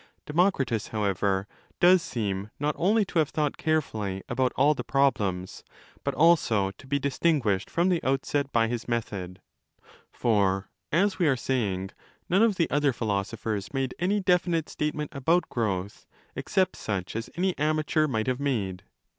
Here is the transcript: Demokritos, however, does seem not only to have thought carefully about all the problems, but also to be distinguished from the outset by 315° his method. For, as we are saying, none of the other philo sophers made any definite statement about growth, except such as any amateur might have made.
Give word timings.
Demokritos, 0.25 0.87
however, 0.89 1.47
does 1.79 2.01
seem 2.01 2.49
not 2.59 2.73
only 2.75 3.05
to 3.05 3.19
have 3.19 3.29
thought 3.29 3.57
carefully 3.57 4.23
about 4.27 4.51
all 4.55 4.73
the 4.73 4.83
problems, 4.83 5.63
but 6.03 6.15
also 6.15 6.71
to 6.71 6.87
be 6.87 6.97
distinguished 6.97 7.69
from 7.69 7.89
the 7.89 8.03
outset 8.03 8.51
by 8.51 8.65
315° 8.67 8.69
his 8.71 8.87
method. 8.87 9.41
For, 10.11 10.71
as 10.91 11.19
we 11.19 11.27
are 11.27 11.37
saying, 11.37 11.91
none 12.27 12.41
of 12.41 12.55
the 12.55 12.67
other 12.71 12.93
philo 12.93 13.21
sophers 13.21 13.75
made 13.75 13.93
any 13.99 14.19
definite 14.19 14.69
statement 14.69 15.11
about 15.13 15.47
growth, 15.49 16.07
except 16.35 16.77
such 16.77 17.15
as 17.15 17.29
any 17.35 17.55
amateur 17.59 18.07
might 18.07 18.25
have 18.25 18.39
made. 18.39 18.81